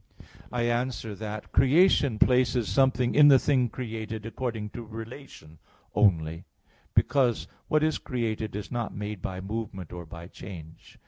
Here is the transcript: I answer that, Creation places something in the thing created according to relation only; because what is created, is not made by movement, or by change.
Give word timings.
I 0.51 0.63
answer 0.63 1.13
that, 1.13 1.51
Creation 1.51 2.17
places 2.17 2.67
something 2.67 3.13
in 3.13 3.27
the 3.27 3.37
thing 3.37 3.69
created 3.69 4.25
according 4.25 4.71
to 4.71 4.81
relation 4.81 5.59
only; 5.93 6.45
because 6.95 7.47
what 7.67 7.83
is 7.83 7.99
created, 7.99 8.55
is 8.55 8.71
not 8.71 8.95
made 8.95 9.21
by 9.21 9.41
movement, 9.41 9.93
or 9.93 10.07
by 10.07 10.25
change. 10.25 10.97